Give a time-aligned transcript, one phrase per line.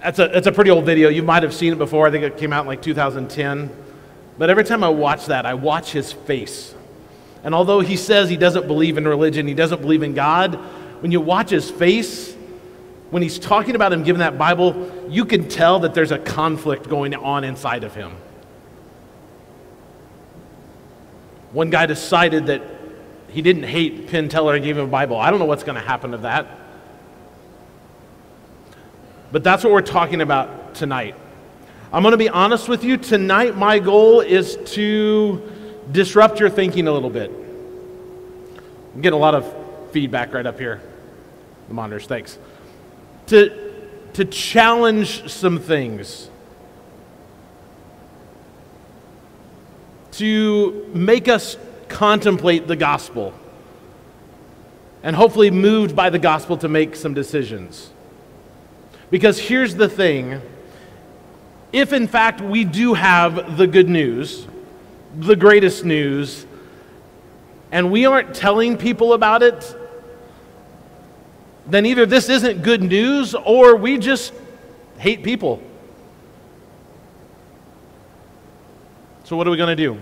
[0.00, 1.08] That's a, that's a pretty old video.
[1.08, 2.06] You might have seen it before.
[2.06, 3.70] I think it came out in like 2010.
[4.38, 6.74] But every time I watch that, I watch his face.
[7.44, 10.54] And although he says he doesn't believe in religion, he doesn't believe in God,
[11.00, 12.34] when you watch his face,
[13.10, 16.88] when he's talking about him giving that Bible, you can tell that there's a conflict
[16.88, 18.12] going on inside of him.
[21.52, 22.62] One guy decided that
[23.28, 25.16] he didn't hate Penn Teller and gave him a Bible.
[25.16, 26.46] I don't know what's going to happen to that.
[29.32, 31.14] But that's what we're talking about tonight.
[31.92, 32.96] I'm going to be honest with you.
[32.96, 35.42] Tonight, my goal is to
[35.90, 37.30] disrupt your thinking a little bit.
[38.94, 39.52] I'm getting a lot of
[39.92, 40.80] feedback right up here.
[41.68, 42.38] The monitors, thanks.
[43.28, 46.28] To, to challenge some things.
[50.12, 51.56] To make us
[51.88, 53.32] contemplate the gospel.
[55.02, 57.90] And hopefully, moved by the gospel to make some decisions.
[59.10, 60.40] Because here's the thing
[61.72, 64.46] if in fact we do have the good news,
[65.14, 66.46] the greatest news,
[67.70, 69.76] and we aren't telling people about it,
[71.66, 74.32] then either this isn't good news or we just
[74.98, 75.62] hate people.
[79.24, 80.00] So, what are we going to do?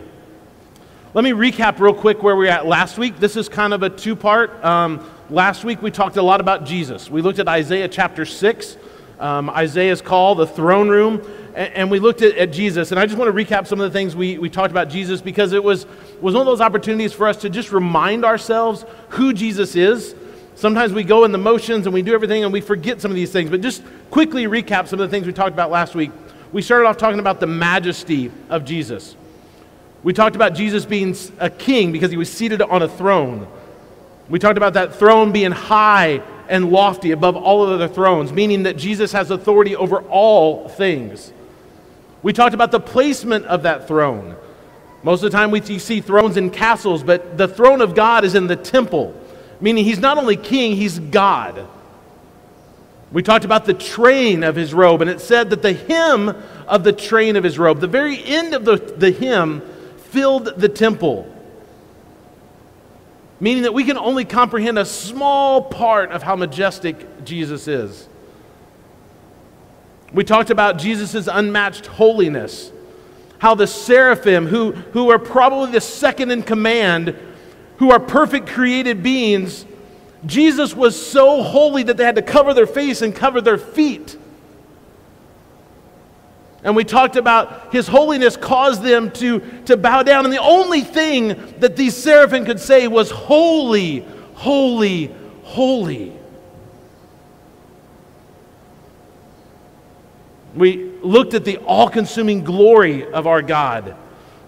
[1.12, 3.18] Let me recap real quick where we were at last week.
[3.18, 4.64] This is kind of a two part.
[4.64, 7.10] Um, last week we talked a lot about Jesus.
[7.10, 8.76] We looked at Isaiah chapter 6
[9.18, 11.22] um, Isaiah's call, the throne room,
[11.54, 12.90] and, and we looked at, at, Jesus.
[12.92, 15.20] And I just want to recap some of the things we, we talked about Jesus
[15.20, 15.86] because it was,
[16.20, 20.14] was one of those opportunities for us to just remind ourselves who Jesus is.
[20.54, 23.16] Sometimes we go in the motions and we do everything and we forget some of
[23.16, 23.50] these things.
[23.50, 26.10] But just quickly recap some of the things we talked about last week.
[26.52, 29.16] We started off talking about the majesty of Jesus.
[30.02, 33.48] We talked about Jesus being a king because he was seated on a throne.
[34.28, 38.76] We talked about that throne being high and lofty above all other thrones, meaning that
[38.76, 41.32] Jesus has authority over all things.
[42.22, 44.36] We talked about the placement of that throne.
[45.02, 48.34] Most of the time we see thrones in castles, but the throne of God is
[48.34, 49.14] in the temple,
[49.60, 51.66] meaning he's not only king, he's God.
[53.12, 56.28] We talked about the train of his robe, and it said that the hem
[56.66, 59.62] of the train of his robe, the very end of the, the hem,
[59.96, 61.32] filled the temple
[63.40, 68.08] meaning that we can only comprehend a small part of how majestic Jesus is.
[70.12, 72.72] We talked about Jesus' unmatched holiness,
[73.38, 77.16] how the seraphim, who, who are probably the second in command,
[77.76, 79.66] who are perfect created beings,
[80.26, 84.18] Jesus was so holy that they had to cover their face and cover their feet.
[86.64, 90.24] And we talked about his holiness caused them to, to bow down.
[90.24, 91.28] And the only thing
[91.60, 94.00] that these seraphim could say was, Holy,
[94.34, 95.14] holy,
[95.44, 96.12] holy.
[100.54, 103.94] We looked at the all consuming glory of our God.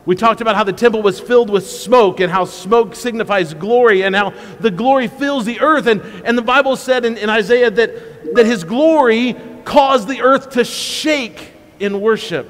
[0.06, 4.02] We talked about how the temple was filled with smoke and how smoke signifies glory
[4.02, 5.86] and how the glory fills the earth.
[5.86, 10.50] And, and the Bible said in, in Isaiah that, that his glory caused the earth
[10.50, 11.49] to shake
[11.80, 12.48] in worship.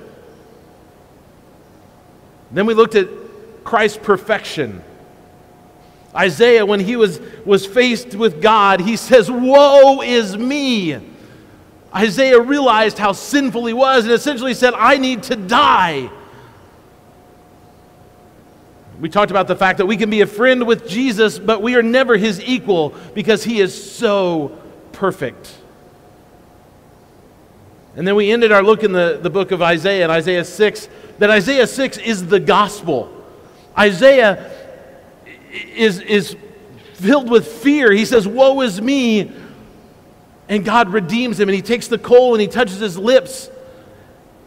[2.50, 3.08] Then we looked at
[3.64, 4.82] Christ's perfection.
[6.14, 10.98] Isaiah, when he was, was faced with God, he says, Woe is me.
[11.94, 16.10] Isaiah realized how sinful he was and essentially said, I need to die.
[19.00, 21.74] We talked about the fact that we can be a friend with Jesus, but we
[21.74, 24.58] are never his equal because he is so
[24.92, 25.56] perfect.
[27.96, 30.88] And then we ended our look in the, the book of Isaiah, in Isaiah 6,
[31.18, 33.12] that Isaiah 6 is the gospel.
[33.76, 34.50] Isaiah
[35.50, 36.36] is, is
[36.94, 37.92] filled with fear.
[37.92, 39.32] He says, Woe is me.
[40.48, 43.50] And God redeems him, and he takes the coal and he touches his lips.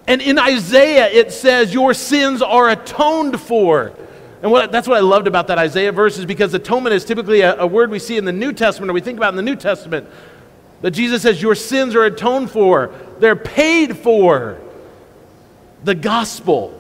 [0.06, 3.94] And in Isaiah, it says, Your sins are atoned for.
[4.42, 7.42] And what, that's what I loved about that Isaiah verse is because atonement is typically
[7.42, 9.42] a, a word we see in the New Testament or we think about in the
[9.42, 10.06] New Testament.
[10.84, 14.60] That Jesus says, Your sins are atoned for, they're paid for.
[15.86, 16.80] The gospel.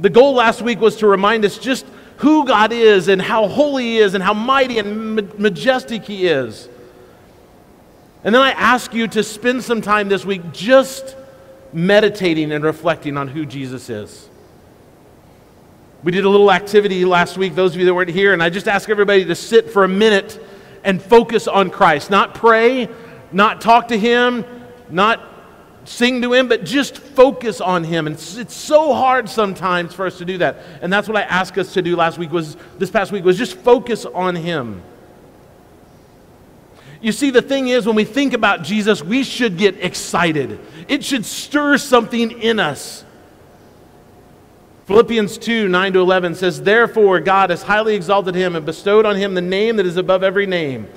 [0.00, 1.84] The goal last week was to remind us just
[2.18, 6.68] who God is and how holy He is and how mighty and majestic He is.
[8.22, 11.16] And then I ask you to spend some time this week just
[11.72, 14.28] meditating and reflecting on who Jesus is.
[16.02, 18.50] We did a little activity last week, those of you that weren't here, and I
[18.50, 20.40] just ask everybody to sit for a minute
[20.84, 22.10] and focus on Christ.
[22.10, 22.88] Not pray,
[23.32, 24.44] not talk to Him,
[24.88, 25.20] not
[25.84, 28.06] sing to Him, but just focus on Him.
[28.06, 30.58] And it's, it's so hard sometimes for us to do that.
[30.82, 33.38] And that's what I asked us to do last week was, this past week, was
[33.38, 34.82] just focus on Him.
[37.00, 40.60] You see, the thing is, when we think about Jesus, we should get excited.
[40.86, 43.04] It should stir something in us.
[44.90, 49.14] Philippians 2 9 to 11 says, Therefore, God has highly exalted him and bestowed on
[49.14, 50.88] him the name that is above every name,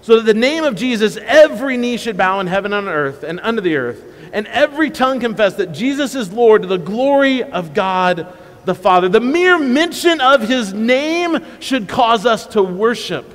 [0.00, 3.38] so that the name of Jesus every knee should bow in heaven on earth and
[3.40, 4.02] under the earth,
[4.32, 9.10] and every tongue confess that Jesus is Lord to the glory of God the Father.
[9.10, 13.30] The mere mention of his name should cause us to worship.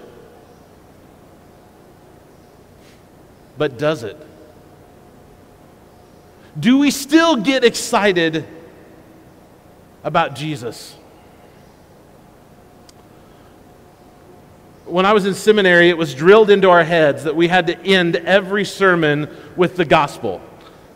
[3.60, 4.18] But does it?
[6.60, 8.48] Do we still get excited
[10.04, 10.96] about Jesus.
[14.86, 17.80] When I was in seminary, it was drilled into our heads that we had to
[17.82, 20.42] end every sermon with the gospel.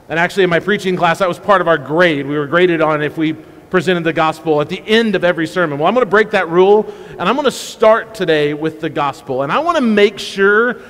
[0.09, 2.25] And actually, in my preaching class, that was part of our grade.
[2.25, 5.79] We were graded on if we presented the gospel at the end of every sermon.
[5.79, 8.89] Well, I'm going to break that rule, and I'm going to start today with the
[8.89, 9.43] gospel.
[9.43, 10.81] And I want to make sure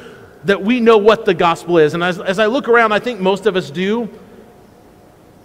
[0.45, 1.93] that we know what the gospel is.
[1.93, 4.09] And as, as I look around, I think most of us do.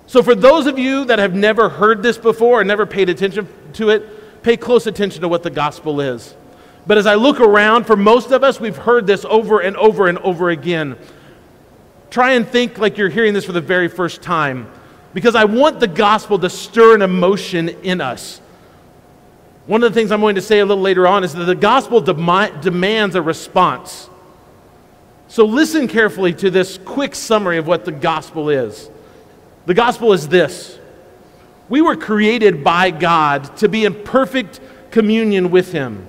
[0.09, 3.47] So, for those of you that have never heard this before and never paid attention
[3.75, 6.35] to it, pay close attention to what the gospel is.
[6.87, 10.09] But as I look around, for most of us, we've heard this over and over
[10.09, 10.97] and over again.
[12.09, 14.71] Try and think like you're hearing this for the very first time,
[15.13, 18.41] because I want the gospel to stir an emotion in us.
[19.67, 21.55] One of the things I'm going to say a little later on is that the
[21.55, 24.09] gospel dem- demands a response.
[25.29, 28.89] So, listen carefully to this quick summary of what the gospel is.
[29.69, 30.79] The gospel is this
[31.69, 34.61] we were created by God to be in perfect
[34.91, 36.07] communion with Him.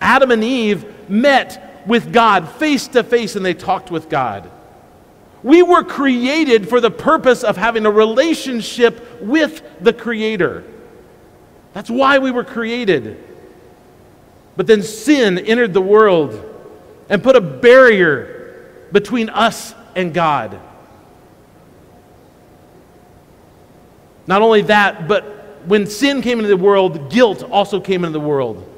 [0.00, 4.50] Adam and Eve met with God face to face and they talked with God.
[5.44, 10.64] We were created for the purpose of having a relationship with the Creator.
[11.72, 13.22] That's why we were created.
[14.56, 16.34] But then sin entered the world
[17.08, 20.60] and put a barrier between us and God.
[24.26, 25.24] Not only that, but
[25.66, 28.72] when sin came into the world, guilt also came into the world.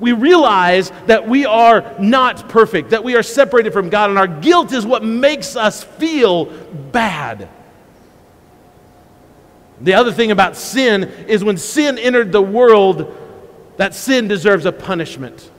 [0.00, 4.26] We realize that we are not perfect, that we are separated from God, and our
[4.26, 7.48] guilt is what makes us feel bad.
[9.80, 13.16] The other thing about sin is when sin entered the world,
[13.76, 15.50] that sin deserves a punishment.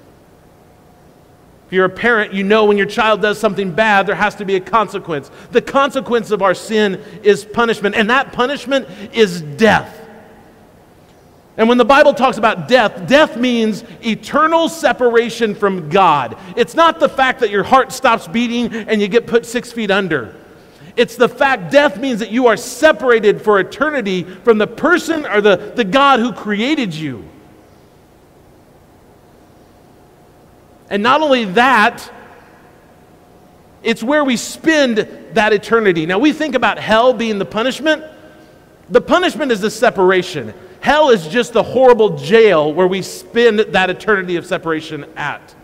[1.76, 4.56] You're a parent, you know when your child does something bad, there has to be
[4.56, 5.30] a consequence.
[5.52, 10.08] The consequence of our sin is punishment, and that punishment is death.
[11.58, 16.38] And when the Bible talks about death, death means eternal separation from God.
[16.56, 19.92] It's not the fact that your heart stops beating and you get put six feet
[19.92, 20.34] under.
[20.96, 25.42] It's the fact death means that you are separated for eternity from the person or
[25.42, 27.26] the, the God who created you.
[30.90, 32.12] And not only that,
[33.84, 34.98] it's where we spend
[35.34, 36.06] that eternity.
[36.06, 38.04] Now, we think about hell being the punishment.
[38.90, 40.54] The punishment is the separation.
[40.80, 45.56] Hell is just the horrible jail where we spend that eternity of separation at.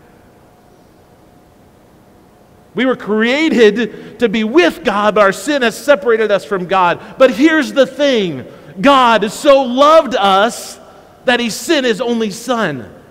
[2.74, 7.16] We were created to be with God, but our sin has separated us from God.
[7.18, 8.46] But here's the thing
[8.80, 10.80] God so loved us
[11.24, 13.01] that He sent His only Son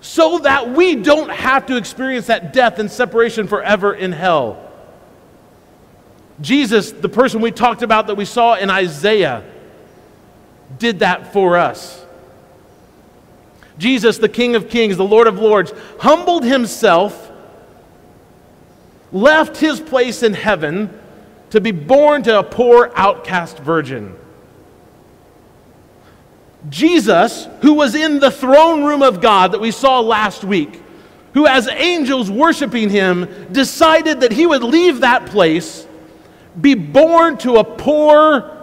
[0.00, 4.66] so that we don't have to experience that death and separation forever in hell.
[6.40, 9.44] Jesus, the person we talked about that we saw in Isaiah,
[10.78, 12.04] did that for us.
[13.78, 17.30] Jesus, the King of Kings, the Lord of Lords, humbled himself,
[19.12, 20.98] left his place in heaven
[21.50, 24.16] to be born to a poor outcast virgin.
[26.68, 30.82] Jesus, who was in the throne room of God that we saw last week,
[31.32, 35.86] who, as angels worshiping him, decided that he would leave that place,
[36.60, 38.56] be born to a poor,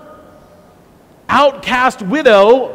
[1.29, 2.73] outcast widow.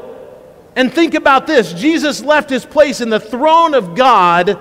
[0.74, 4.58] And think about this Jesus left his place in the throne of God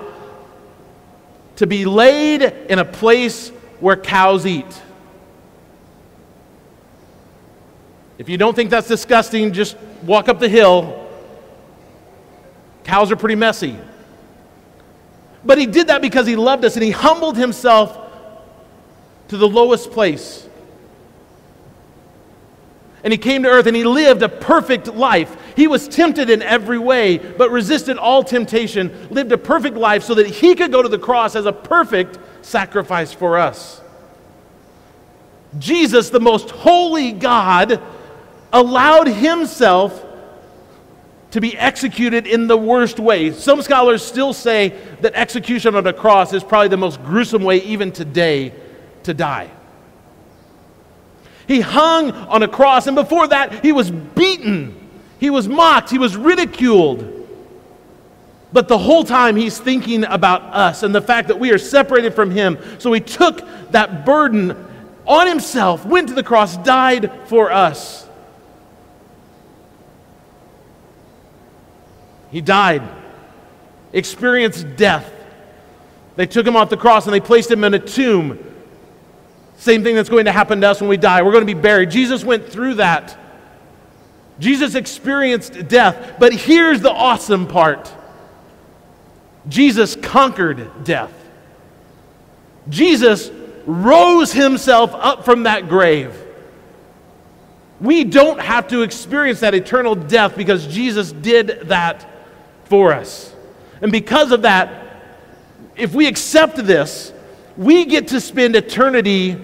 [1.56, 3.48] to be laid in a place
[3.80, 4.81] where cows eat.
[8.18, 11.08] If you don't think that's disgusting, just walk up the hill.
[12.84, 13.76] Cows are pretty messy.
[15.44, 17.98] But he did that because he loved us and he humbled himself
[19.28, 20.48] to the lowest place.
[23.04, 25.36] And he came to earth and he lived a perfect life.
[25.56, 30.14] He was tempted in every way, but resisted all temptation, lived a perfect life so
[30.14, 33.80] that he could go to the cross as a perfect sacrifice for us.
[35.58, 37.82] Jesus, the most holy God,
[38.52, 40.06] allowed himself
[41.32, 43.32] to be executed in the worst way.
[43.32, 44.68] Some scholars still say
[45.00, 48.52] that execution on a cross is probably the most gruesome way, even today,
[49.04, 49.50] to die.
[51.48, 55.98] He hung on a cross, and before that, he was beaten, he was mocked, he
[55.98, 57.08] was ridiculed.
[58.52, 62.14] But the whole time he's thinking about us and the fact that we are separated
[62.14, 62.58] from him.
[62.78, 63.40] So he took
[63.70, 64.54] that burden
[65.06, 68.01] on himself, went to the cross, died for us.
[72.32, 72.82] He died,
[73.92, 75.12] experienced death.
[76.16, 78.38] They took him off the cross and they placed him in a tomb.
[79.58, 81.22] Same thing that's going to happen to us when we die.
[81.22, 81.90] We're going to be buried.
[81.90, 83.16] Jesus went through that.
[84.38, 86.16] Jesus experienced death.
[86.18, 87.92] But here's the awesome part
[89.48, 91.12] Jesus conquered death.
[92.68, 93.30] Jesus
[93.66, 96.16] rose himself up from that grave.
[97.80, 102.08] We don't have to experience that eternal death because Jesus did that
[102.72, 103.34] for us.
[103.82, 104.96] And because of that,
[105.76, 107.12] if we accept this,
[107.54, 109.36] we get to spend eternity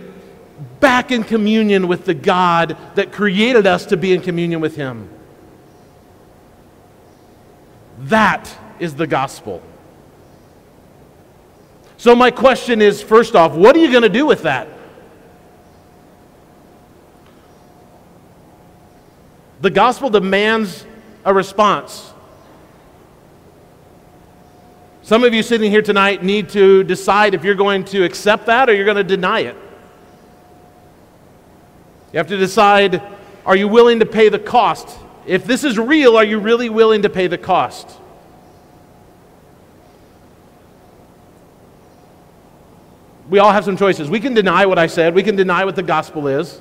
[0.80, 5.10] back in communion with the God that created us to be in communion with Him.
[7.98, 9.60] That is the gospel.
[11.98, 14.68] So, my question is first off, what are you going to do with that?
[19.60, 20.86] The gospel demands
[21.26, 22.14] a response.
[25.08, 28.68] Some of you sitting here tonight need to decide if you're going to accept that
[28.68, 29.56] or you're going to deny it.
[32.12, 33.00] You have to decide
[33.46, 34.98] are you willing to pay the cost?
[35.24, 37.88] If this is real, are you really willing to pay the cost?
[43.30, 44.10] we all have some choices.
[44.10, 46.60] We can deny what I said, we can deny what the gospel is.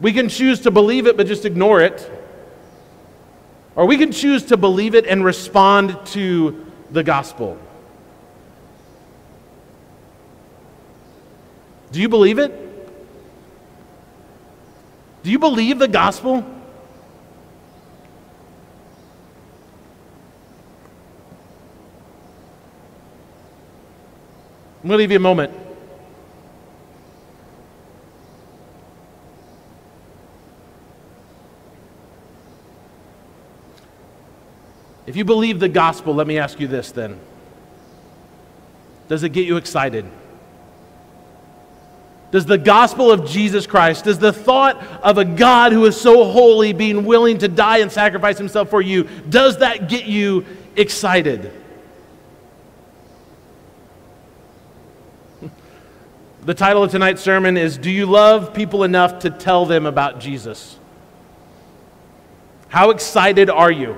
[0.00, 2.10] We can choose to believe it but just ignore it.
[3.76, 7.58] Or we can choose to believe it and respond to the gospel.
[11.92, 12.52] Do you believe it?
[15.22, 16.36] Do you believe the gospel?
[24.82, 25.65] I'm going to leave you a moment.
[35.06, 37.18] If you believe the gospel, let me ask you this then.
[39.08, 40.04] Does it get you excited?
[42.32, 46.24] Does the gospel of Jesus Christ, does the thought of a God who is so
[46.24, 50.44] holy being willing to die and sacrifice himself for you, does that get you
[50.74, 51.52] excited?
[56.44, 60.20] The title of tonight's sermon is Do You Love People Enough to Tell Them About
[60.20, 60.78] Jesus?
[62.68, 63.96] How excited are you?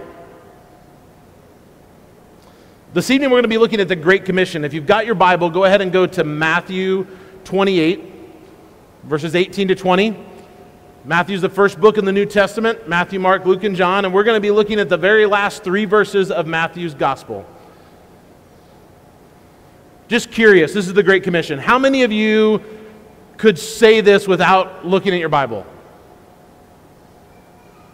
[2.94, 4.64] This evening, we're going to be looking at the Great Commission.
[4.64, 7.06] If you've got your Bible, go ahead and go to Matthew
[7.44, 8.02] 28,
[9.02, 10.16] verses 18 to 20.
[11.04, 14.06] Matthew's the first book in the New Testament Matthew, Mark, Luke, and John.
[14.06, 17.44] And we're going to be looking at the very last three verses of Matthew's Gospel.
[20.08, 21.58] Just curious, this is the Great Commission.
[21.58, 22.62] How many of you
[23.36, 25.66] could say this without looking at your Bible?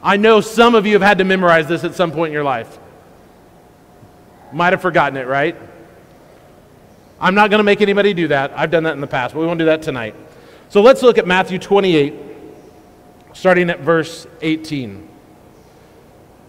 [0.05, 2.45] I know some of you have had to memorize this at some point in your
[2.45, 2.79] life.
[4.55, 5.57] Might have forgotten it, right?
[7.21, 8.53] I'm not going to make anybody do that.
[8.57, 10.15] I've done that in the past, but we won't do that tonight.
[10.69, 12.15] So let's look at Matthew 28,
[13.33, 15.09] starting at verse 18.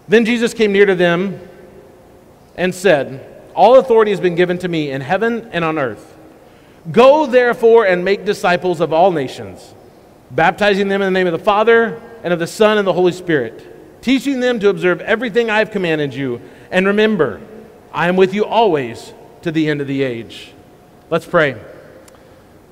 [0.06, 1.40] Then Jesus came near to them
[2.56, 6.16] and said, all authority has been given to me in heaven and on earth.
[6.92, 9.74] Go therefore and make disciples of all nations,
[10.30, 13.10] baptizing them in the name of the Father and of the Son and the Holy
[13.10, 16.40] Spirit, teaching them to observe everything I have commanded you.
[16.70, 17.40] And remember,
[17.96, 20.52] I am with you always to the end of the age.
[21.08, 21.56] Let's pray.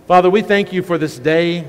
[0.07, 1.67] Father, we thank you for this day.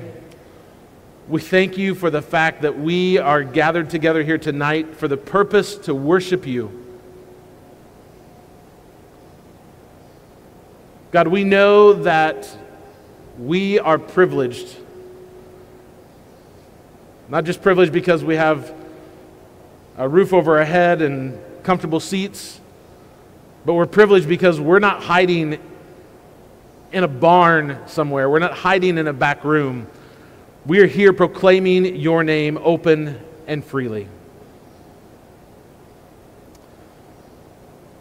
[1.26, 5.16] We thank you for the fact that we are gathered together here tonight for the
[5.16, 6.70] purpose to worship you.
[11.10, 12.54] God, we know that
[13.38, 14.76] we are privileged.
[17.30, 18.70] Not just privileged because we have
[19.96, 22.60] a roof over our head and comfortable seats,
[23.66, 25.58] but we're privileged because we're not hiding
[26.92, 28.30] in a barn somewhere.
[28.30, 29.88] We're not hiding in a back room.
[30.64, 34.08] We are here proclaiming your name open and freely.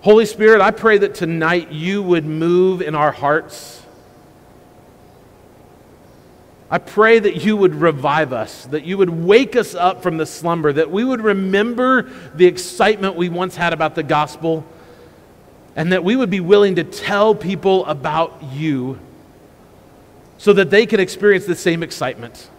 [0.01, 3.81] Holy Spirit, I pray that tonight you would move in our hearts.
[6.69, 10.27] I pray that you would revive us, that you would wake us up from the
[10.27, 12.03] slumber, that we would remember
[12.35, 14.63] the excitement we once had about the gospel,
[15.75, 18.99] and that we would be willing to tell people about you
[20.37, 22.49] so that they can experience the same excitement.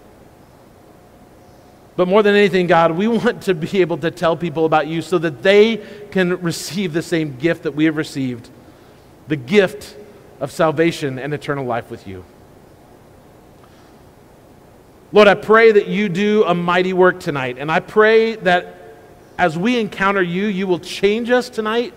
[1.97, 5.03] But more than anything, God, we want to be able to tell people about you
[5.03, 5.79] so that they
[6.11, 8.51] can receive the same gift that we have received
[9.29, 9.97] the gift
[10.39, 12.25] of salvation and eternal life with you.
[15.13, 17.57] Lord, I pray that you do a mighty work tonight.
[17.59, 18.75] And I pray that
[19.39, 21.95] as we encounter you, you will change us tonight.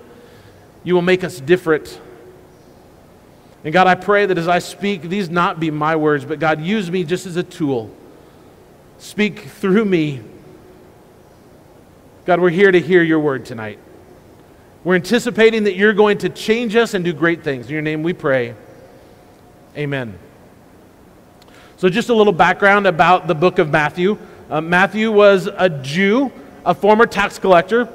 [0.89, 2.01] You will make us different.
[3.63, 6.61] And God, I pray that as I speak, these not be my words, but God,
[6.61, 7.91] use me just as a tool.
[8.97, 10.21] Speak through me.
[12.25, 13.77] God, we're here to hear your word tonight.
[14.83, 17.67] We're anticipating that you're going to change us and do great things.
[17.67, 18.55] In your name we pray.
[19.77, 20.17] Amen.
[21.77, 24.17] So, just a little background about the book of Matthew.
[24.49, 26.31] Uh, Matthew was a Jew,
[26.65, 27.87] a former tax collector.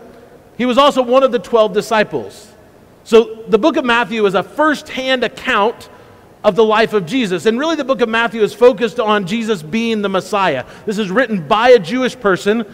[0.57, 2.53] He was also one of the 12 disciples.
[3.05, 5.91] So, the book of Matthew is a first hand account
[6.43, 7.47] of the life of Jesus.
[7.47, 10.65] And really, the book of Matthew is focused on Jesus being the Messiah.
[10.87, 12.65] This is written by a Jewish person.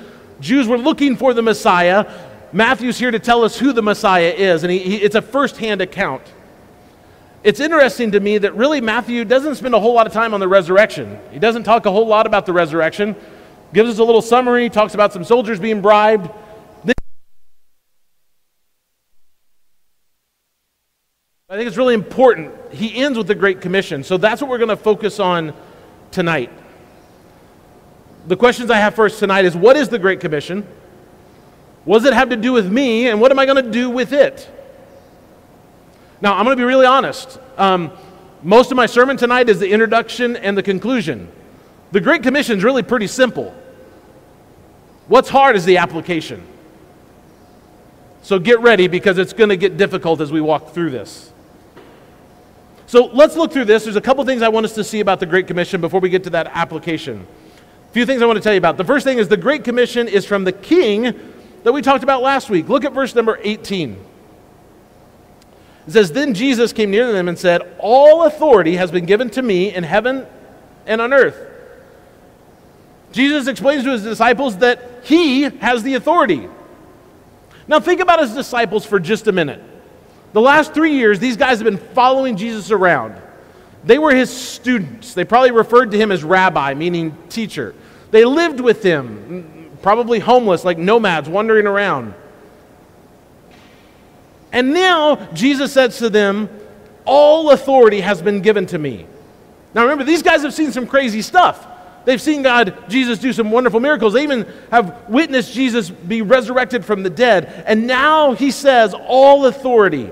[0.41, 2.11] Jews were looking for the Messiah.
[2.53, 5.57] Matthew's here to tell us who the Messiah is, and he, he, it's a first
[5.57, 6.23] hand account.
[7.43, 10.41] It's interesting to me that really Matthew doesn't spend a whole lot of time on
[10.41, 11.19] the resurrection.
[11.31, 13.17] He doesn't talk a whole lot about the resurrection.
[13.73, 16.31] Gives us a little summary, talks about some soldiers being bribed.
[21.51, 22.55] I think it's really important.
[22.73, 24.05] He ends with the Great Commission.
[24.05, 25.53] So that's what we're going to focus on
[26.13, 26.49] tonight.
[28.29, 30.65] The questions I have for us tonight is what is the Great Commission?
[31.85, 33.09] What does it have to do with me?
[33.09, 34.49] And what am I going to do with it?
[36.21, 37.41] Now, I'm going to be really honest.
[37.57, 37.91] Um,
[38.45, 41.29] most of my sermon tonight is the introduction and the conclusion.
[41.91, 43.53] The Great Commission is really pretty simple.
[45.09, 46.47] What's hard is the application.
[48.23, 51.30] So get ready because it's going to get difficult as we walk through this.
[52.91, 53.85] So let's look through this.
[53.85, 56.09] There's a couple things I want us to see about the Great Commission before we
[56.09, 57.25] get to that application.
[57.89, 58.79] A few things I want to tell you about.
[58.79, 61.15] The first thing is the Great Commission is from the king
[61.63, 62.69] that we talked about last week.
[62.69, 63.93] Look at verse number 18.
[65.87, 69.31] It says, Then Jesus came near to them and said, All authority has been given
[69.31, 70.27] to me in heaven
[70.85, 71.39] and on earth.
[73.13, 76.49] Jesus explains to his disciples that he has the authority.
[77.69, 79.63] Now, think about his disciples for just a minute.
[80.33, 83.21] The last three years, these guys have been following Jesus around.
[83.85, 85.15] They were his students.
[85.15, 87.75] They probably referred to him as rabbi, meaning teacher.
[88.11, 92.15] They lived with him, probably homeless, like nomads wandering around.
[94.53, 96.49] And now Jesus says to them,
[97.05, 99.07] All authority has been given to me.
[99.75, 101.67] Now remember, these guys have seen some crazy stuff.
[102.05, 104.15] They've seen God, Jesus, do some wonderful miracles.
[104.15, 107.65] They even have witnessed Jesus be resurrected from the dead.
[107.67, 110.11] And now he says, All authority.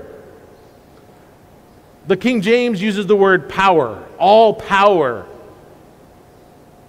[2.09, 5.27] The King James uses the word power, all power.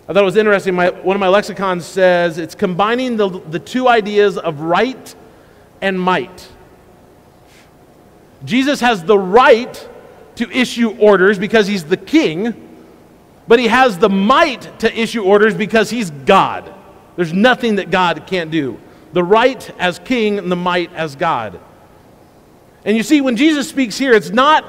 [0.08, 0.74] I thought it was interesting.
[0.74, 5.14] My, one of my lexicons says it's combining the, the two ideas of right
[5.82, 6.48] and might.
[8.46, 9.88] Jesus has the right
[10.36, 12.54] to issue orders because he's the king,
[13.46, 16.72] but he has the might to issue orders because he's God.
[17.16, 18.80] There's nothing that God can't do.
[19.12, 21.60] The right as king and the might as God.
[22.86, 24.64] And you see, when Jesus speaks here, it's not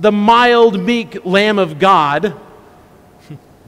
[0.00, 2.40] the mild, meek Lamb of God.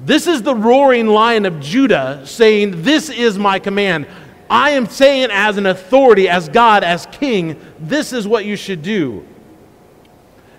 [0.05, 4.07] This is the roaring lion of Judah saying, This is my command.
[4.49, 8.83] I am saying, as an authority, as God, as king, this is what you should
[8.83, 9.27] do.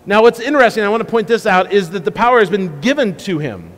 [0.06, 2.82] Now, what's interesting, I want to point this out, is that the power has been
[2.82, 3.72] given to him.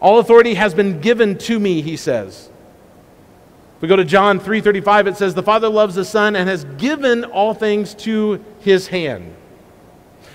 [0.00, 2.50] All authority has been given to me, he says.
[3.76, 6.64] If we go to John 3:35, it says, "The Father loves the Son and has
[6.78, 9.32] given all things to his hand."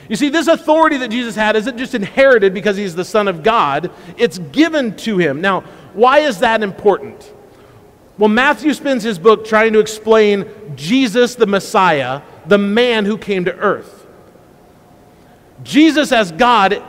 [0.10, 3.44] You see, this authority that Jesus had isn't just inherited because he's the Son of
[3.44, 5.40] God, it's given to him.
[5.40, 5.62] Now,
[5.94, 7.32] why is that important?
[8.18, 10.46] Well, Matthew spends his book trying to explain
[10.76, 14.08] Jesus the Messiah, the man who came to earth.
[15.64, 16.84] Jesus, as God,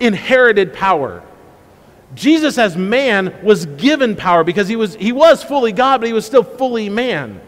[0.00, 1.22] inherited power.
[2.14, 6.12] Jesus, as man, was given power because he was, he was fully God, but he
[6.12, 7.40] was still fully man.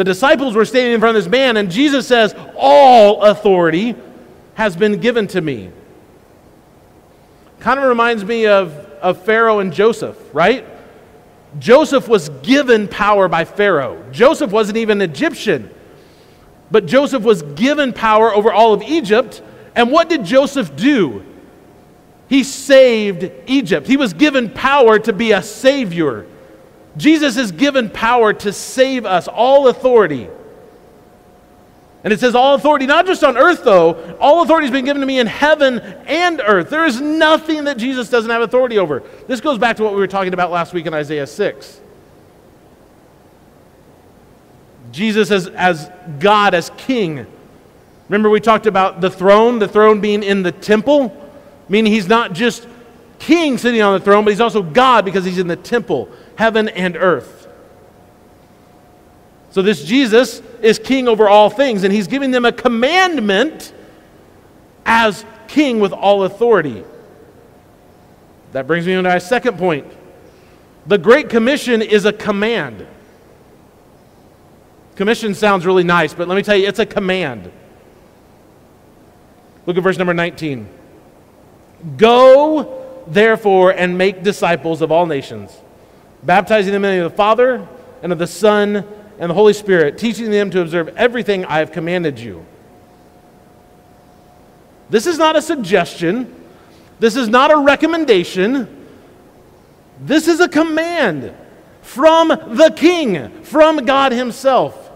[0.00, 3.94] The disciples were standing in front of this man, and Jesus says, All authority
[4.54, 5.70] has been given to me.
[7.58, 10.64] Kind of reminds me of of Pharaoh and Joseph, right?
[11.58, 14.02] Joseph was given power by Pharaoh.
[14.10, 15.68] Joseph wasn't even Egyptian,
[16.70, 19.42] but Joseph was given power over all of Egypt,
[19.74, 21.26] And what did Joseph do?
[22.26, 23.86] He saved Egypt.
[23.86, 26.26] He was given power to be a savior.
[26.96, 30.28] Jesus is given power to save us, all authority.
[32.02, 35.00] And it says, all authority, not just on earth, though, all authority has been given
[35.00, 36.70] to me in heaven and earth.
[36.70, 39.02] There is nothing that Jesus doesn't have authority over.
[39.26, 41.80] This goes back to what we were talking about last week in Isaiah 6.
[44.92, 47.26] Jesus as, as God, as king.
[48.08, 51.14] Remember, we talked about the throne, the throne being in the temple,
[51.68, 52.66] meaning he's not just
[53.18, 56.08] king sitting on the throne, but he's also God because he's in the temple,
[56.40, 57.46] heaven and earth.
[59.50, 63.74] So, this Jesus is king over all things, and he's giving them a commandment
[64.86, 66.82] as king with all authority.
[68.52, 69.86] That brings me to my second point.
[70.86, 72.86] The Great Commission is a command.
[74.96, 77.52] Commission sounds really nice, but let me tell you, it's a command.
[79.66, 80.66] Look at verse number 19.
[81.98, 85.52] Go, therefore, and make disciples of all nations,
[86.22, 87.66] baptizing them in the name of the Father
[88.02, 88.86] and of the Son
[89.18, 92.44] and the Holy Spirit, teaching them to observe everything I have commanded you.
[94.88, 96.34] This is not a suggestion.
[96.98, 98.86] This is not a recommendation.
[100.00, 101.34] This is a command
[101.82, 104.90] from the King, from God Himself.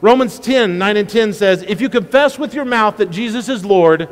[0.00, 3.64] Romans 10 9 and 10 says, If you confess with your mouth that Jesus is
[3.64, 4.08] Lord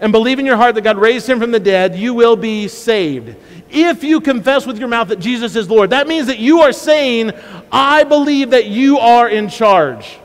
[0.00, 2.68] and believe in your heart that God raised Him from the dead, you will be
[2.68, 3.36] saved
[3.70, 6.72] if you confess with your mouth that Jesus is Lord, that means that you are
[6.72, 7.32] saying,
[7.70, 10.18] I believe that you are in charge.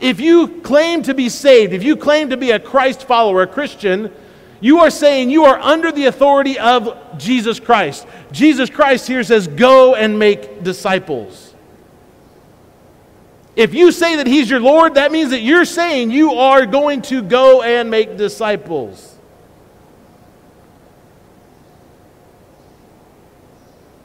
[0.00, 3.46] If you claim to be saved, if you claim to be a Christ follower, a
[3.46, 4.12] Christian,
[4.60, 8.06] you are saying you are under the authority of Jesus Christ.
[8.30, 11.53] Jesus Christ here says, Go and make disciples.
[13.56, 17.02] If you say that He's your Lord, that means that you're saying you are going
[17.02, 19.16] to go and make disciples.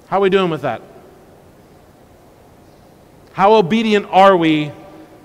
[0.07, 0.81] How are we doing with that?
[3.33, 4.71] How obedient are we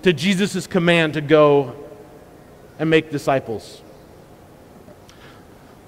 [0.03, 1.75] to Jesus' command to go
[2.79, 3.81] and make disciples?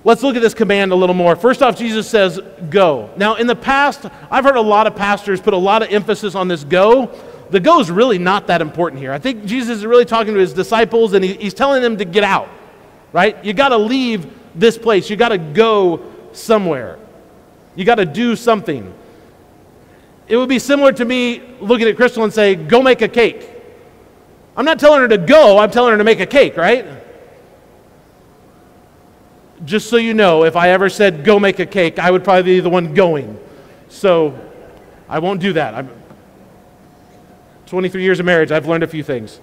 [0.03, 1.37] Let's look at this command a little more.
[1.37, 3.11] First off, Jesus says, go.
[3.16, 6.35] Now, in the past, I've heard a lot of pastors put a lot of emphasis
[6.35, 7.07] on this go.
[7.51, 9.13] The go is really not that important here.
[9.13, 12.05] I think Jesus is really talking to his disciples and he, he's telling them to
[12.05, 12.49] get out,
[13.13, 13.43] right?
[13.45, 16.99] You got to leave this place, you got to go somewhere.
[17.75, 18.93] You got to do something.
[20.29, 23.49] It would be similar to me looking at Crystal and say, go make a cake.
[24.57, 26.87] I'm not telling her to go, I'm telling her to make a cake, right?
[29.65, 32.43] Just so you know, if I ever said go make a cake, I would probably
[32.43, 33.39] be the one going.
[33.89, 34.39] So
[35.09, 35.75] I won't do that.
[35.75, 35.91] I'm
[37.67, 39.41] 23 years of marriage, I've learned a few things.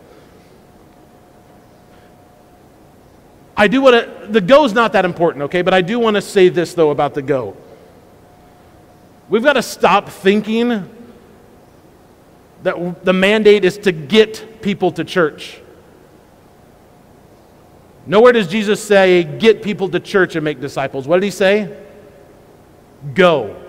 [3.55, 5.61] I do want to, the go is not that important, okay?
[5.61, 7.55] But I do want to say this, though, about the go.
[9.29, 10.89] We've got to stop thinking
[12.63, 15.59] that the mandate is to get people to church.
[18.05, 21.07] Nowhere does Jesus say, get people to church and make disciples.
[21.07, 21.77] What did he say?
[23.13, 23.62] Go.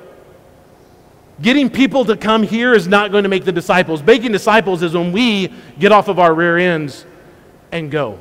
[1.43, 4.03] Getting people to come here is not going to make the disciples.
[4.03, 7.05] Making disciples is when we get off of our rear ends
[7.73, 8.19] and go.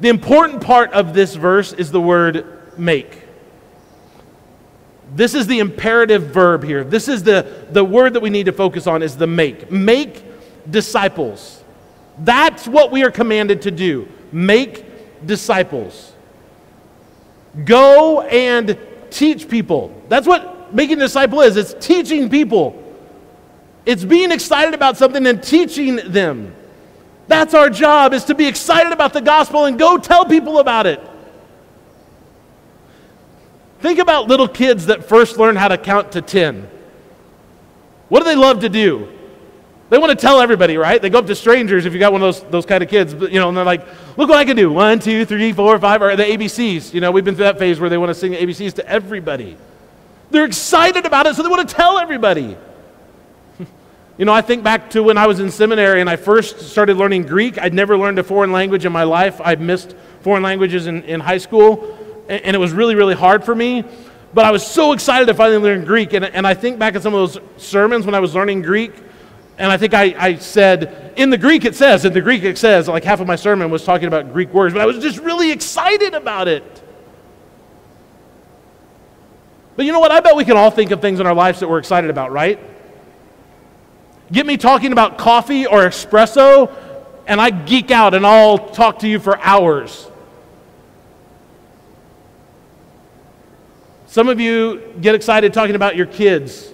[0.00, 3.24] The important part of this verse is the word make.
[5.14, 6.84] This is the imperative verb here.
[6.84, 9.70] This is the, the word that we need to focus on is the make.
[9.72, 10.22] Make
[10.70, 11.64] disciples.
[12.18, 14.08] That's what we are commanded to do.
[14.30, 16.12] Make disciples.
[17.64, 18.78] Go and
[19.10, 19.94] teach people.
[20.08, 21.56] That's what making a disciple is.
[21.56, 22.84] It's teaching people.
[23.86, 26.54] It's being excited about something and teaching them.
[27.26, 30.86] That's our job is to be excited about the gospel and go tell people about
[30.86, 31.00] it.
[33.80, 36.68] Think about little kids that first learn how to count to 10.
[38.08, 39.17] What do they love to do?
[39.90, 41.00] They want to tell everybody, right?
[41.00, 43.14] They go up to strangers if you got one of those, those kind of kids,
[43.14, 43.86] you know, and they're like,
[44.18, 44.70] look what I can do.
[44.70, 46.92] One, two, three, four, five, or the ABCs.
[46.92, 49.56] You know, we've been through that phase where they want to sing ABCs to everybody.
[50.30, 52.56] They're excited about it, so they want to tell everybody.
[54.18, 56.98] you know, I think back to when I was in seminary and I first started
[56.98, 57.58] learning Greek.
[57.58, 59.40] I'd never learned a foreign language in my life.
[59.42, 61.98] I missed foreign languages in, in high school
[62.28, 63.84] and it was really, really hard for me.
[64.34, 66.12] But I was so excited to finally learn Greek.
[66.12, 68.92] And, and I think back at some of those sermons when I was learning Greek,
[69.58, 72.56] and I think I, I said, in the Greek it says, in the Greek it
[72.56, 75.18] says, like half of my sermon was talking about Greek words, but I was just
[75.18, 76.82] really excited about it.
[79.74, 80.12] But you know what?
[80.12, 82.30] I bet we can all think of things in our lives that we're excited about,
[82.32, 82.58] right?
[84.30, 86.72] Get me talking about coffee or espresso,
[87.26, 90.08] and I geek out and I'll talk to you for hours.
[94.06, 96.72] Some of you get excited talking about your kids,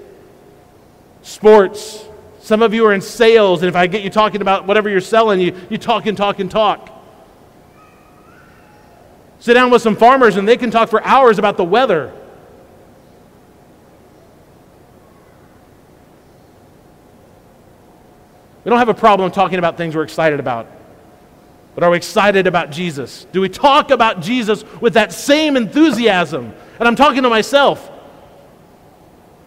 [1.22, 2.04] sports.
[2.44, 5.00] Some of you are in sales, and if I get you talking about whatever you're
[5.00, 6.90] selling, you, you talk and talk and talk.
[9.38, 12.12] Sit down with some farmers, and they can talk for hours about the weather.
[18.62, 20.66] We don't have a problem talking about things we're excited about.
[21.74, 23.26] But are we excited about Jesus?
[23.32, 26.52] Do we talk about Jesus with that same enthusiasm?
[26.78, 27.90] And I'm talking to myself.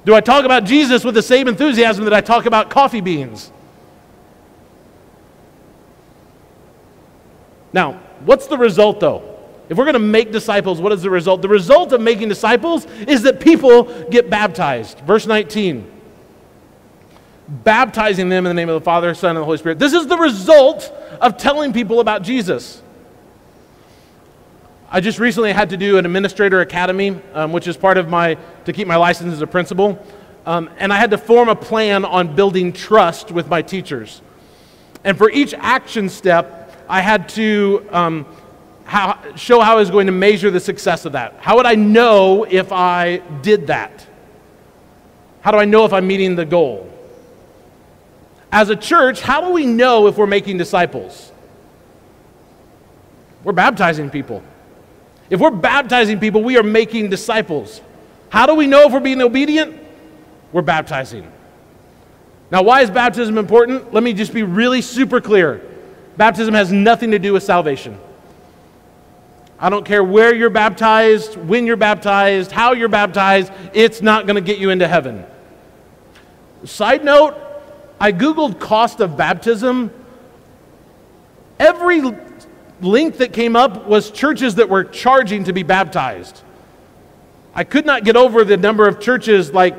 [0.08, 3.52] Do I talk about Jesus with the same enthusiasm that I talk about coffee beans?
[7.74, 9.38] Now, what's the result though?
[9.68, 11.42] If we're going to make disciples, what is the result?
[11.42, 15.00] The result of making disciples is that people get baptized.
[15.00, 15.96] Verse 19
[17.50, 19.78] baptizing them in the name of the Father, Son, and the Holy Spirit.
[19.78, 20.90] This is the result
[21.20, 22.82] of telling people about Jesus.
[24.90, 28.38] I just recently had to do an administrator academy, um, which is part of my,
[28.66, 30.04] to keep my license as a principal.
[30.46, 34.22] Um, and I had to form a plan on building trust with my teachers.
[35.04, 38.26] And for each action step, I had to um,
[38.86, 41.36] how, show how I was going to measure the success of that.
[41.40, 44.08] How would I know if I did that?
[45.42, 46.94] How do I know if I'm meeting the goal?
[48.52, 51.32] as a church, how do we know if we're making disciples?
[53.44, 54.44] We're baptizing people.
[55.30, 57.82] If we're baptizing people, we are making disciples.
[58.30, 59.78] How do we know if we're being obedient?
[60.52, 61.32] We're baptizing.
[62.50, 63.94] Now, why is baptism important?
[63.94, 65.62] Let me just be really super clear.
[66.16, 68.00] Baptism has nothing to do with salvation.
[69.60, 74.36] I don't care where you're baptized, when you're baptized, how you're baptized, it's not going
[74.36, 75.26] to get you into heaven.
[76.64, 77.36] Side note
[78.00, 79.92] I Googled cost of baptism.
[81.60, 82.02] Every
[82.82, 86.42] link that came up was churches that were charging to be baptized.
[87.56, 89.76] I could not get over the number of churches, like,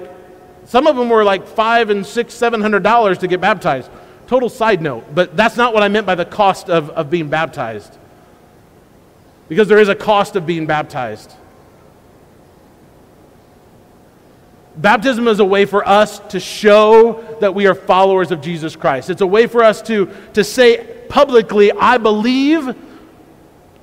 [0.65, 3.91] some of them were like five and six, seven hundred dollars to get baptized.
[4.27, 7.31] Total side note, but that's not what I meant by the cost of, of being
[7.31, 7.97] baptized.
[9.49, 11.33] Because there is a cost of being baptized.
[14.77, 19.09] Baptism is a way for us to show that we are followers of Jesus Christ.
[19.09, 22.77] It's a way for us to, to say publicly, I believe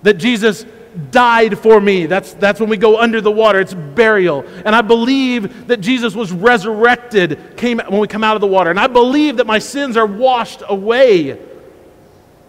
[0.06, 0.66] that Jesus
[1.10, 2.06] died for me.
[2.06, 4.46] That's, that's when we go under the water, it's burial.
[4.64, 8.70] And I believe that Jesus was resurrected came, when we come out of the water.
[8.70, 11.42] And I believe that my sins are washed away.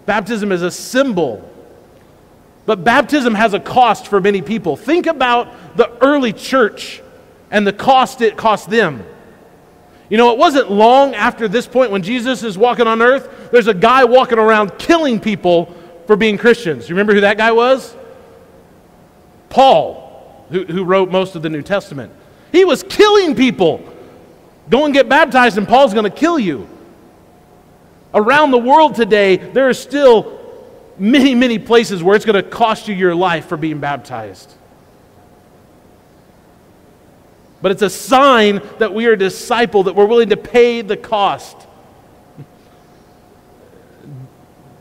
[0.04, 1.50] Baptism is a symbol.
[2.66, 4.76] But baptism has a cost for many people.
[4.76, 7.02] Think about the early church
[7.50, 9.02] and the cost it cost them.
[10.10, 13.66] You know, it wasn't long after this point when Jesus is walking on earth, there's
[13.66, 15.74] a guy walking around killing people
[16.06, 16.88] for being Christians.
[16.88, 17.94] You remember who that guy was?
[19.48, 22.12] Paul, who, who wrote most of the New Testament.
[22.52, 23.82] He was killing people.
[24.70, 26.68] Go and get baptized, and Paul's going to kill you.
[28.14, 30.40] Around the world today, there are still
[30.98, 34.54] many, many places where it's going to cost you your life for being baptized
[37.66, 40.96] but it's a sign that we are a disciple, that we're willing to pay the
[40.96, 41.56] cost.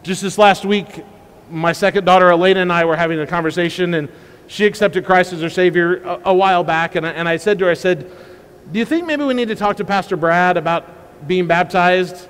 [0.03, 1.03] Just this last week,
[1.49, 4.09] my second daughter, Elena, and I were having a conversation, and
[4.47, 6.95] she accepted Christ as her Savior a, a while back.
[6.95, 8.09] And I, and I said to her, I said,
[8.71, 12.27] Do you think maybe we need to talk to Pastor Brad about being baptized?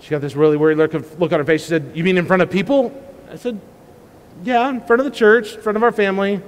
[0.00, 1.62] She got this really worried look, look on her face.
[1.62, 2.92] She said, You mean in front of people?
[3.30, 3.60] I said,
[4.42, 6.42] Yeah, in front of the church, in front of our family.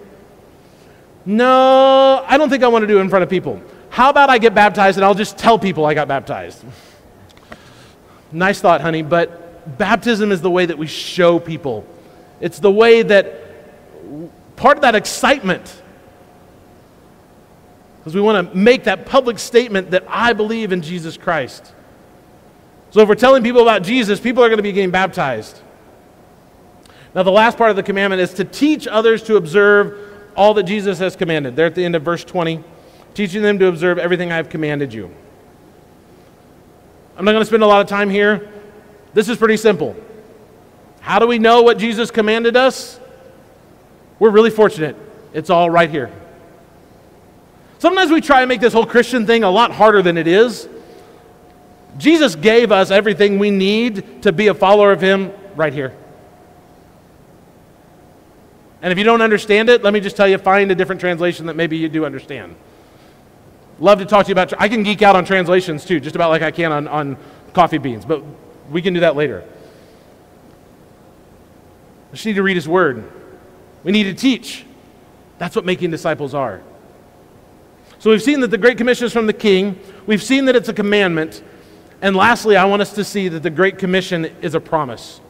[1.24, 3.60] No, I don't think I want to do it in front of people.
[3.90, 6.62] How about I get baptized and I'll just tell people I got baptized?
[8.32, 11.86] nice thought, honey, but baptism is the way that we show people.
[12.40, 15.82] It's the way that part of that excitement
[18.06, 21.72] because we want to make that public statement that I believe in Jesus Christ.
[22.92, 25.60] So if we're telling people about Jesus, people are going to be getting baptized.
[27.16, 29.98] Now, the last part of the commandment is to teach others to observe
[30.36, 31.56] all that Jesus has commanded.
[31.56, 32.62] There at the end of verse 20,
[33.14, 35.10] teaching them to observe everything I have commanded you.
[37.16, 38.48] I'm not going to spend a lot of time here.
[39.16, 39.96] This is pretty simple.
[41.00, 43.00] How do we know what Jesus commanded us?
[44.18, 44.94] We're really fortunate.
[45.32, 46.12] It's all right here.
[47.78, 50.68] Sometimes we try and make this whole Christian thing a lot harder than it is.
[51.96, 55.96] Jesus gave us everything we need to be a follower of Him right here.
[58.82, 61.46] And if you don't understand it, let me just tell you find a different translation
[61.46, 62.54] that maybe you do understand.
[63.78, 66.28] Love to talk to you about, I can geek out on translations too, just about
[66.28, 67.16] like I can on, on
[67.54, 68.22] coffee beans, but
[68.70, 69.44] we can do that later.
[72.10, 73.10] We just need to read His Word.
[73.84, 74.64] We need to teach.
[75.38, 76.62] That's what making disciples are.
[77.98, 79.78] So we've seen that the Great Commission is from the King.
[80.06, 81.42] We've seen that it's a commandment.
[82.02, 85.20] And lastly, I want us to see that the Great Commission is a promise.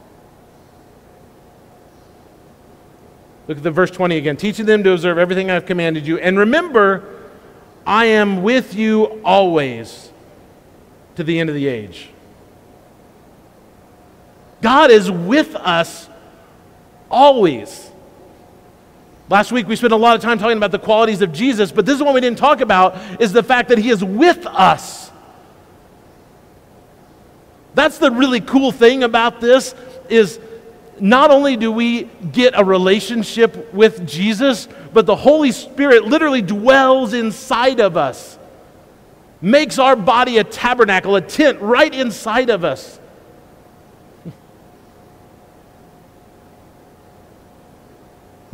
[3.49, 4.37] Look at the verse 20 again.
[4.37, 6.19] Teaching them to observe everything I've commanded you.
[6.19, 7.05] And remember,
[7.87, 10.11] I am with you always
[11.15, 12.11] to the end of the age.
[14.67, 16.09] God is with us
[17.09, 17.89] always.
[19.29, 21.87] Last week we spent a lot of time talking about the qualities of Jesus, but
[21.87, 25.13] this is what we didn't talk about is the fact that he is with us.
[27.75, 29.73] That's the really cool thing about this
[30.09, 30.41] is
[30.99, 37.13] not only do we get a relationship with Jesus, but the Holy Spirit literally dwells
[37.13, 38.37] inside of us,
[39.41, 42.99] makes our body a tabernacle, a tent right inside of us.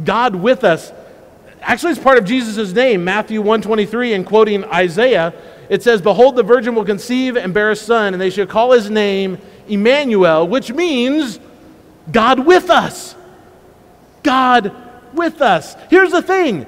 [0.03, 0.93] God with us.
[1.61, 5.33] Actually, it's part of Jesus' name, Matthew 123, and quoting Isaiah,
[5.69, 8.73] it says, Behold, the virgin will conceive and bear a son, and they shall call
[8.73, 11.39] his name Emmanuel, which means
[12.11, 13.15] God with us.
[14.23, 14.75] God
[15.15, 15.77] with us.
[15.89, 16.67] Here's the thing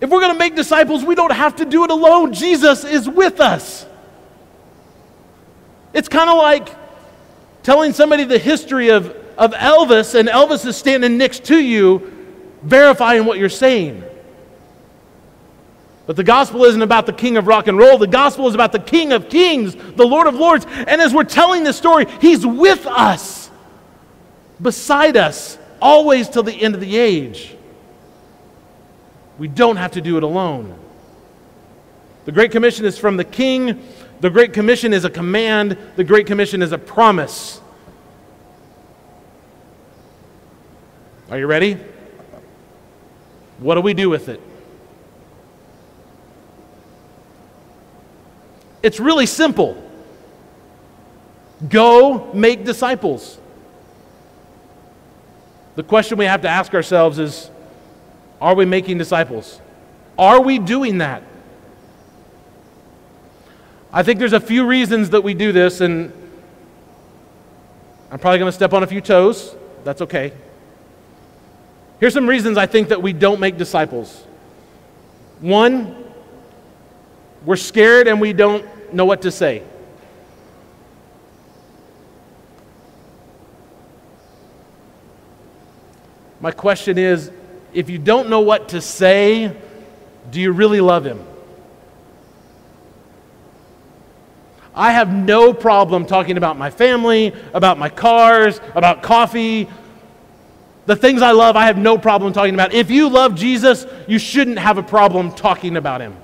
[0.00, 2.32] if we're going to make disciples, we don't have to do it alone.
[2.32, 3.86] Jesus is with us.
[5.94, 6.68] It's kind of like
[7.62, 12.12] telling somebody the history of, of Elvis, and Elvis is standing next to you,
[12.62, 14.02] verifying what you're saying.
[16.06, 17.98] But the gospel isn't about the king of rock and roll.
[17.98, 20.64] The gospel is about the king of kings, the Lord of lords.
[20.64, 23.50] And as we're telling this story, he's with us
[24.62, 27.54] beside us always till the end of the age.
[29.38, 30.78] We don't have to do it alone.
[32.24, 33.82] The Great Commission is from the King.
[34.20, 35.76] The Great Commission is a command.
[35.96, 37.60] The Great Commission is a promise.
[41.30, 41.78] Are you ready?
[43.58, 44.40] What do we do with it?
[48.82, 49.82] It's really simple.
[51.68, 53.38] Go make disciples.
[55.74, 57.50] The question we have to ask ourselves is
[58.40, 59.60] are we making disciples?
[60.18, 61.22] Are we doing that?
[63.92, 66.12] I think there's a few reasons that we do this, and
[68.10, 69.56] I'm probably going to step on a few toes.
[69.84, 70.32] That's okay.
[71.98, 74.24] Here's some reasons I think that we don't make disciples.
[75.40, 76.04] One,
[77.44, 79.62] we're scared and we don't know what to say.
[86.40, 87.30] My question is
[87.72, 89.56] if you don't know what to say,
[90.30, 91.24] do you really love him?
[94.74, 99.68] I have no problem talking about my family, about my cars, about coffee.
[100.86, 102.72] The things I love, I have no problem talking about.
[102.72, 106.16] If you love Jesus, you shouldn't have a problem talking about him.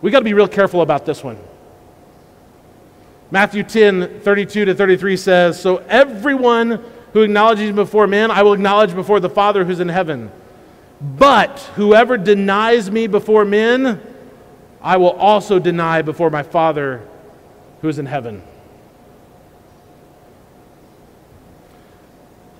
[0.00, 1.38] We got to be real careful about this one.
[3.30, 8.54] Matthew 10, 32 to 33 says, So everyone who acknowledges me before men, I will
[8.54, 10.30] acknowledge before the Father who's in heaven.
[11.00, 14.00] But whoever denies me before men,
[14.80, 17.06] I will also deny before my Father
[17.80, 18.42] who is in heaven.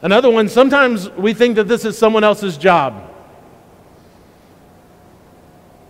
[0.02, 3.08] Another one, sometimes we think that this is someone else's job.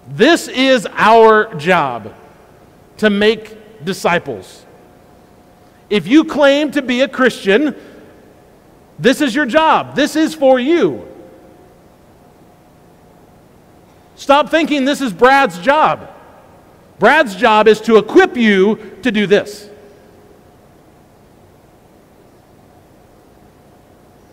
[0.07, 2.15] This is our job
[2.99, 4.67] to make disciples.
[5.89, 7.75] If you claim to be a Christian,
[8.99, 9.97] this is your job.
[9.97, 11.09] This is for you.
[14.17, 16.09] Stop thinking this is Brad's job.
[16.99, 19.69] Brad's job is to equip you to do this.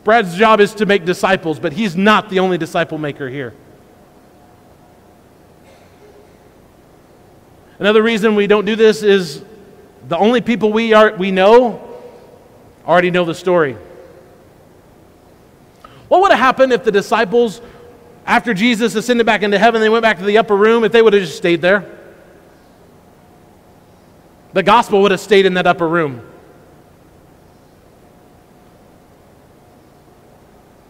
[0.09, 3.53] Brad's job is to make disciples, but he's not the only disciple maker here.
[7.77, 9.43] Another reason we don't do this is
[10.07, 12.01] the only people we, are, we know
[12.87, 13.77] already know the story.
[16.07, 17.61] What would have happened if the disciples,
[18.25, 21.03] after Jesus ascended back into heaven, they went back to the upper room, if they
[21.03, 21.85] would have just stayed there?
[24.53, 26.27] The gospel would have stayed in that upper room.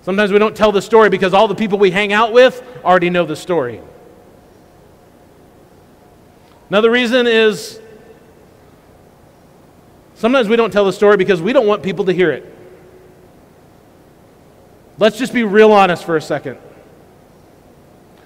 [0.01, 3.09] Sometimes we don't tell the story because all the people we hang out with already
[3.09, 3.81] know the story.
[6.69, 7.79] Another reason is
[10.15, 12.55] sometimes we don't tell the story because we don't want people to hear it.
[14.99, 16.57] Let's just be real honest for a second.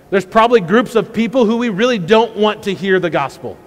[0.10, 3.58] there's probably groups of people who we really don't want to hear the gospel.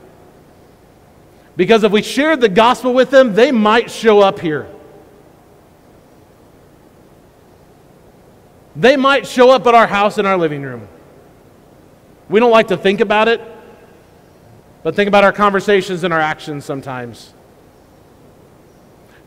[1.56, 4.68] Because if we shared the gospel with them, they might show up here.
[8.76, 10.86] They might show up at our house in our living room.
[12.28, 13.40] We don't like to think about it,
[14.82, 17.32] but think about our conversations and our actions sometimes.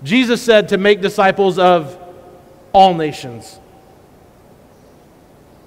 [0.03, 1.97] Jesus said to make disciples of
[2.73, 3.59] all nations.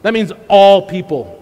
[0.03, 1.39] That means all people.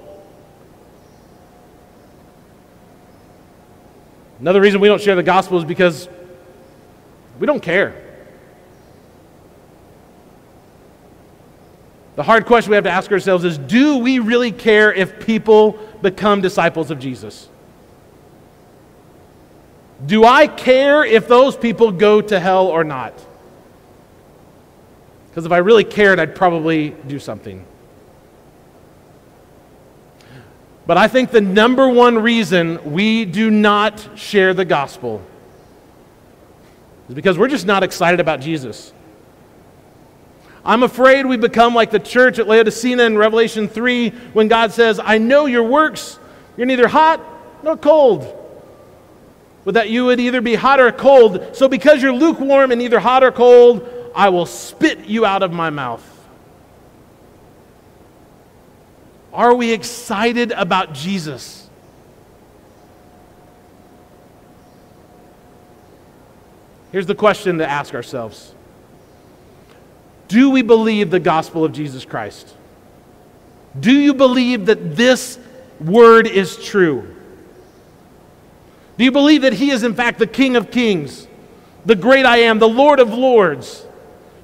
[4.40, 6.08] Another reason we don't share the gospel is because
[7.38, 8.09] we don't care.
[12.20, 15.78] The hard question we have to ask ourselves is do we really care if people
[16.02, 17.48] become disciples of Jesus?
[20.04, 23.14] Do I care if those people go to hell or not?
[25.30, 27.64] Because if I really cared, I'd probably do something.
[30.86, 35.22] But I think the number one reason we do not share the gospel
[37.08, 38.92] is because we're just not excited about Jesus.
[40.64, 45.00] I'm afraid we become like the church at Laodicea in Revelation 3 when God says,
[45.02, 46.18] I know your works.
[46.56, 47.20] You're neither hot
[47.62, 48.36] nor cold.
[49.64, 51.56] But that you would either be hot or cold.
[51.56, 55.52] So because you're lukewarm and either hot or cold, I will spit you out of
[55.52, 56.06] my mouth.
[59.32, 61.68] Are we excited about Jesus?
[66.92, 68.54] Here's the question to ask ourselves
[70.30, 72.54] Do we believe the gospel of Jesus Christ?
[73.78, 75.38] Do you believe that this
[75.80, 77.16] word is true?
[78.96, 81.26] Do you believe that He is, in fact, the King of Kings,
[81.84, 83.84] the great I am, the Lord of Lords?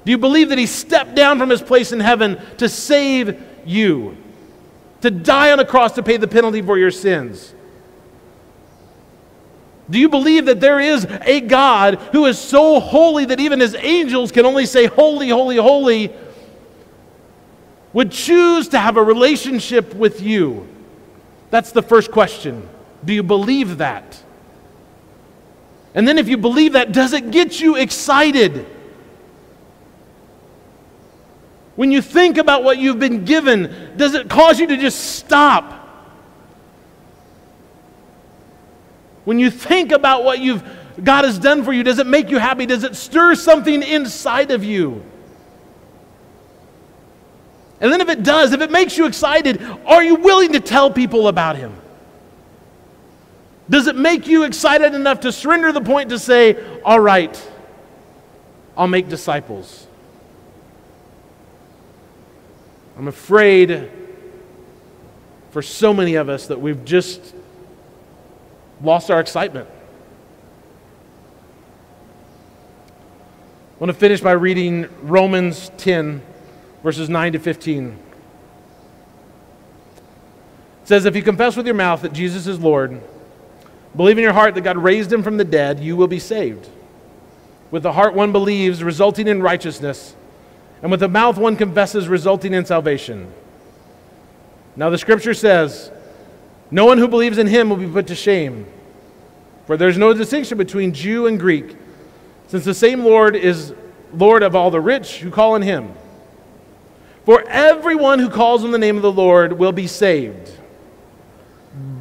[0.03, 4.17] Do you believe that He stepped down from His place in heaven to save you?
[5.01, 7.53] to die on a cross to pay the penalty for your sins?
[9.89, 13.75] Do you believe that there is a God who is so holy that even his
[13.75, 16.13] angels can only say, Holy, holy, holy,
[17.93, 20.67] would choose to have a relationship with you?
[21.49, 22.67] That's the first question.
[23.05, 24.21] Do you believe that?
[25.95, 28.65] And then, if you believe that, does it get you excited?
[31.75, 35.86] When you think about what you've been given, does it cause you to just stop?
[39.27, 40.63] When you think about what you've
[41.03, 42.65] God has done for you, does it make you happy?
[42.65, 45.03] Does it stir something inside of you?
[47.81, 50.89] And then if it does, if it makes you excited, are you willing to tell
[50.89, 51.75] people about him?
[53.69, 57.51] Does it make you excited enough to surrender the point to say, all right,
[58.77, 59.87] I'll make disciples?
[62.97, 63.91] I'm afraid
[65.51, 67.33] for so many of us that we've just
[68.81, 69.69] lost our excitement.
[73.75, 76.21] I want to finish by reading Romans 10,
[76.83, 77.99] verses 9 to 15.
[80.81, 83.01] It says, If you confess with your mouth that Jesus is Lord,
[83.95, 86.69] believe in your heart that God raised him from the dead, you will be saved.
[87.69, 90.15] With the heart one believes, resulting in righteousness
[90.81, 93.31] and with the mouth one confesses, resulting in salvation.
[94.75, 95.91] Now, the scripture says,
[96.69, 98.65] No one who believes in him will be put to shame,
[99.65, 101.75] for there's no distinction between Jew and Greek,
[102.47, 103.73] since the same Lord is
[104.13, 105.93] Lord of all the rich who call on him.
[107.25, 110.51] For everyone who calls on the name of the Lord will be saved.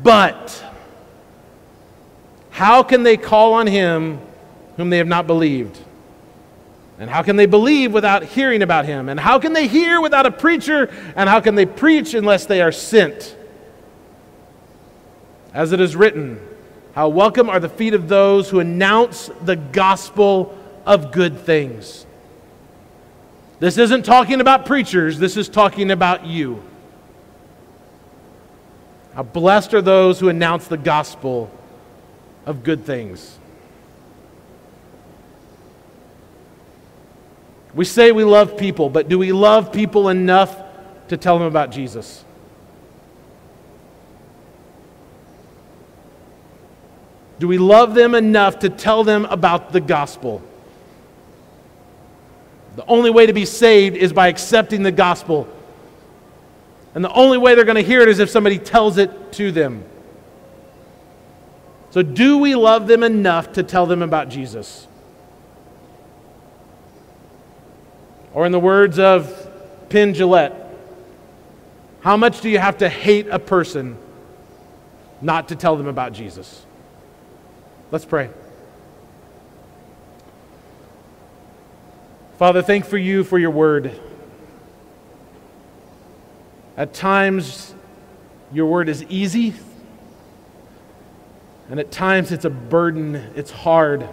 [0.02, 0.64] But
[2.50, 4.20] how can they call on him
[4.76, 5.78] whom they have not believed?
[6.98, 9.08] And how can they believe without hearing about him?
[9.08, 10.90] And how can they hear without a preacher?
[11.14, 13.36] And how can they preach unless they are sent?
[15.56, 16.38] As it is written,
[16.94, 20.54] how welcome are the feet of those who announce the gospel
[20.84, 22.04] of good things.
[23.58, 26.62] This isn't talking about preachers, this is talking about you.
[29.14, 31.50] How blessed are those who announce the gospel
[32.44, 33.38] of good things.
[37.74, 40.54] We say we love people, but do we love people enough
[41.08, 42.25] to tell them about Jesus?
[47.38, 50.42] Do we love them enough to tell them about the gospel?
[52.76, 55.48] The only way to be saved is by accepting the gospel.
[56.94, 59.50] And the only way they're going to hear it is if somebody tells it to
[59.50, 59.82] them.
[61.90, 64.86] So, do we love them enough to tell them about Jesus?
[68.34, 69.50] Or, in the words of
[69.88, 70.54] Penn Jillette,
[72.00, 73.96] How much do you have to hate a person
[75.22, 76.65] not to tell them about Jesus?
[77.90, 78.30] Let's pray.
[82.36, 83.98] Father, thank for you for your word.
[86.76, 87.74] At times,
[88.52, 89.54] your word is easy,
[91.70, 94.08] and at times it's a burden, it's hard.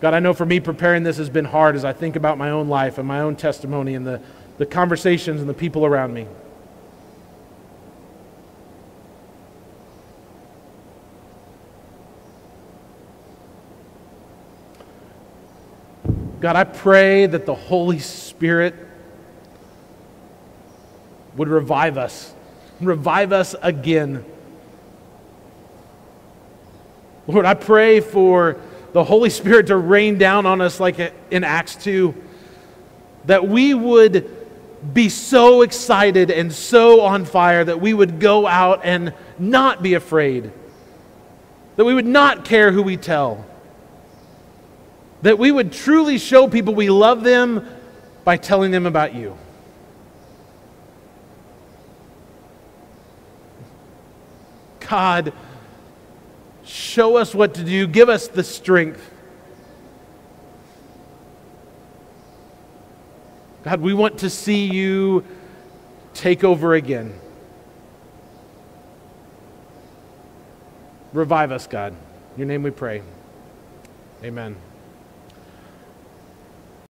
[0.00, 2.50] God, I know for me preparing this has been hard as I think about my
[2.50, 4.20] own life and my own testimony and the,
[4.58, 6.26] the conversations and the people around me.
[16.42, 18.74] God, I pray that the Holy Spirit
[21.36, 22.34] would revive us,
[22.80, 24.24] revive us again.
[27.28, 28.56] Lord, I pray for
[28.92, 32.12] the Holy Spirit to rain down on us like in Acts 2,
[33.26, 34.28] that we would
[34.92, 39.94] be so excited and so on fire that we would go out and not be
[39.94, 40.50] afraid,
[41.76, 43.46] that we would not care who we tell
[45.22, 47.66] that we would truly show people we love them
[48.24, 49.36] by telling them about you.
[54.80, 55.32] God,
[56.64, 59.10] show us what to do, give us the strength.
[63.64, 65.24] God, we want to see you
[66.14, 67.18] take over again.
[71.12, 71.92] Revive us, God.
[72.34, 73.02] In your name we pray.
[74.24, 74.56] Amen.